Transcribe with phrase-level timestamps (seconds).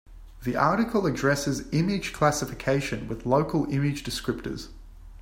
[0.41, 4.69] The article addresses image classification with local image descriptors.